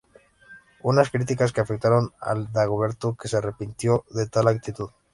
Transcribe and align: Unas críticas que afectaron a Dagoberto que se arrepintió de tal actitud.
Unas 0.91 1.11
críticas 1.11 1.51
que 1.53 1.61
afectaron 1.61 2.11
a 2.29 2.33
Dagoberto 2.33 3.15
que 3.19 3.27
se 3.27 3.37
arrepintió 3.37 4.03
de 4.09 4.25
tal 4.25 4.47
actitud. 4.47 4.89